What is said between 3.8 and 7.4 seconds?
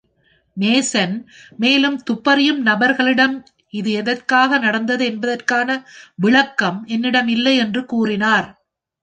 இது எதற்காக நடந்தது என்பதற்கான விளக்கம் என்னிடம்